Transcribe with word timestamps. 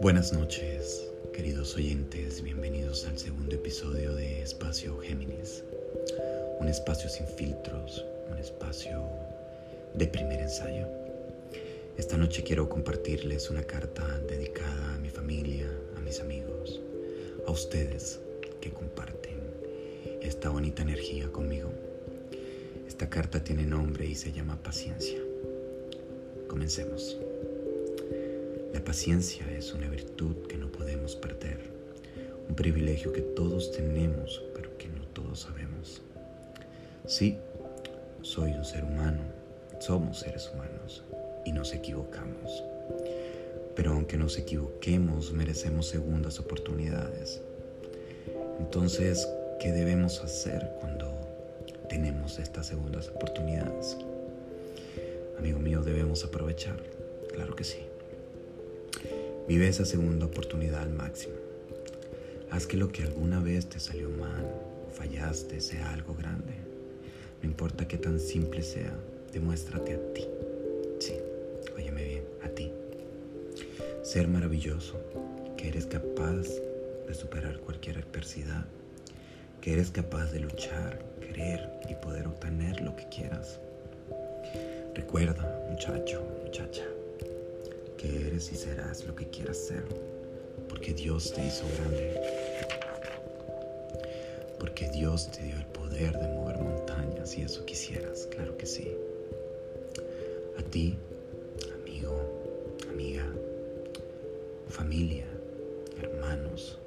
Buenas 0.00 0.32
noches, 0.32 1.08
queridos 1.32 1.76
oyentes, 1.76 2.42
bienvenidos 2.42 3.06
al 3.06 3.16
segundo 3.16 3.54
episodio 3.54 4.14
de 4.14 4.42
Espacio 4.42 4.98
Géminis, 4.98 5.62
un 6.58 6.66
espacio 6.66 7.08
sin 7.08 7.28
filtros, 7.28 8.04
un 8.28 8.38
espacio 8.38 9.04
de 9.94 10.08
primer 10.08 10.40
ensayo. 10.40 10.88
Esta 11.96 12.16
noche 12.16 12.42
quiero 12.42 12.68
compartirles 12.68 13.50
una 13.50 13.62
carta 13.62 14.18
dedicada 14.28 14.94
a 14.94 14.98
mi 14.98 15.10
familia, 15.10 15.70
a 15.96 16.00
mis 16.00 16.18
amigos, 16.20 16.80
a 17.46 17.52
ustedes 17.52 18.18
que 18.60 18.72
comparten 18.72 19.38
esta 20.22 20.48
bonita 20.48 20.82
energía 20.82 21.30
conmigo. 21.30 21.93
Esta 22.94 23.10
carta 23.10 23.42
tiene 23.42 23.66
nombre 23.66 24.06
y 24.06 24.14
se 24.14 24.30
llama 24.30 24.62
paciencia. 24.62 25.18
Comencemos. 26.46 27.18
La 28.72 28.84
paciencia 28.84 29.44
es 29.50 29.74
una 29.74 29.88
virtud 29.88 30.46
que 30.46 30.56
no 30.56 30.70
podemos 30.70 31.16
perder, 31.16 31.58
un 32.48 32.54
privilegio 32.54 33.12
que 33.12 33.20
todos 33.20 33.72
tenemos, 33.72 34.44
pero 34.54 34.78
que 34.78 34.86
no 34.86 35.04
todos 35.08 35.40
sabemos. 35.40 36.02
Sí, 37.04 37.36
soy 38.22 38.52
un 38.52 38.64
ser 38.64 38.84
humano, 38.84 39.22
somos 39.80 40.20
seres 40.20 40.48
humanos 40.54 41.02
y 41.44 41.50
nos 41.50 41.72
equivocamos. 41.72 42.62
Pero 43.74 43.90
aunque 43.90 44.16
nos 44.16 44.38
equivoquemos, 44.38 45.32
merecemos 45.32 45.88
segundas 45.88 46.38
oportunidades. 46.38 47.42
Entonces, 48.60 49.28
¿qué 49.58 49.72
debemos 49.72 50.20
hacer 50.22 50.70
cuando 50.78 51.13
tenemos 51.94 52.40
estas 52.40 52.66
segundas 52.66 53.08
oportunidades? 53.08 53.96
Amigo 55.38 55.60
mío, 55.60 55.80
debemos 55.80 56.24
aprovechar, 56.24 56.82
claro 57.32 57.54
que 57.54 57.62
sí. 57.62 57.78
Vive 59.46 59.68
esa 59.68 59.84
segunda 59.84 60.26
oportunidad 60.26 60.82
al 60.82 60.90
máximo. 60.90 61.34
Haz 62.50 62.66
que 62.66 62.76
lo 62.76 62.90
que 62.90 63.04
alguna 63.04 63.38
vez 63.38 63.68
te 63.68 63.78
salió 63.78 64.10
mal 64.10 64.44
fallaste 64.92 65.60
sea 65.60 65.92
algo 65.92 66.16
grande. 66.16 66.54
No 67.40 67.48
importa 67.48 67.86
qué 67.86 67.96
tan 67.96 68.18
simple 68.18 68.62
sea, 68.64 68.92
demuéstrate 69.32 69.94
a 69.94 70.14
ti. 70.14 70.26
Sí, 70.98 71.14
óyeme 71.76 72.02
bien, 72.02 72.24
a 72.42 72.48
ti. 72.48 72.72
Ser 74.02 74.26
maravilloso, 74.26 75.00
que 75.56 75.68
eres 75.68 75.86
capaz 75.86 76.48
de 77.06 77.14
superar 77.14 77.60
cualquier 77.60 77.98
adversidad, 77.98 78.64
que 79.64 79.72
eres 79.72 79.90
capaz 79.90 80.30
de 80.30 80.40
luchar, 80.40 80.98
querer 81.18 81.66
y 81.88 81.94
poder 81.94 82.26
obtener 82.26 82.82
lo 82.82 82.94
que 82.94 83.08
quieras. 83.08 83.58
Recuerda, 84.94 85.64
muchacho, 85.70 86.22
muchacha, 86.44 86.84
eres 88.04 88.52
y 88.52 88.56
serás 88.56 89.04
lo 89.04 89.14
que 89.14 89.26
quieras 89.30 89.56
ser, 89.56 89.84
porque 90.68 90.92
Dios 90.92 91.32
te 91.32 91.46
hizo 91.46 91.64
grande, 91.78 92.20
porque 94.60 94.90
Dios 94.90 95.30
te 95.30 95.42
dio 95.42 95.56
el 95.56 95.66
poder 95.68 96.12
de 96.12 96.28
mover 96.28 96.58
montañas 96.58 97.30
si 97.30 97.40
eso 97.40 97.64
quisieras, 97.64 98.28
claro 98.30 98.58
que 98.58 98.66
sí. 98.66 98.94
A 100.58 100.62
ti, 100.62 100.98
amigo, 101.80 102.14
amiga, 102.90 103.24
familia, 104.68 105.24
hermanos, 106.02 106.78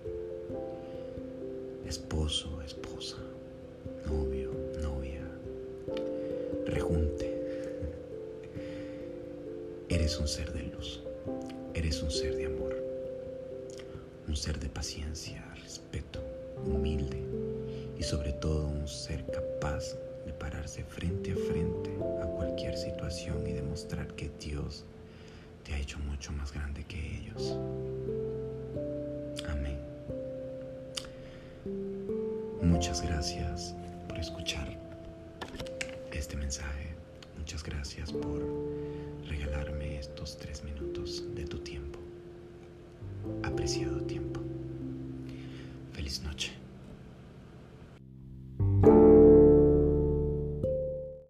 esposo, 1.87 2.61
esposa, 2.61 3.17
novio, 4.05 4.51
novia, 4.81 5.21
rejunte. 6.65 7.33
Eres 9.89 10.19
un 10.19 10.27
ser 10.27 10.51
de 10.53 10.63
luz. 10.63 11.01
Eres 11.73 12.01
un 12.01 12.09
ser 12.09 12.35
de 12.35 12.47
amor, 12.47 12.75
un 14.27 14.35
ser 14.35 14.59
de 14.59 14.67
paciencia, 14.67 15.43
respeto, 15.61 16.19
humilde 16.65 17.21
y 17.99 18.03
sobre 18.03 18.33
todo 18.33 18.65
un 18.65 18.87
ser 18.87 19.23
capaz 19.27 19.95
de 20.25 20.33
pararse 20.33 20.83
frente 20.83 21.33
a 21.33 21.35
frente 21.35 21.91
a 22.21 22.25
cualquier 22.25 22.75
situación 22.75 23.45
y 23.47 23.53
demostrar 23.53 24.07
que 24.15 24.31
Dios 24.39 24.85
te 25.63 25.73
ha 25.73 25.79
hecho 25.79 25.99
mucho 25.99 26.31
más 26.31 26.51
grande 26.51 26.83
que 26.85 26.97
ellos. 26.97 27.55
Amén. 29.47 29.96
Muchas 32.77 33.01
gracias 33.01 33.73
por 34.07 34.19
escuchar 34.19 34.67
este 36.11 36.35
mensaje. 36.37 36.93
Muchas 37.35 37.63
gracias 37.63 38.11
por 38.11 38.39
regalarme 39.27 39.97
estos 39.97 40.37
tres 40.37 40.63
minutos 40.63 41.23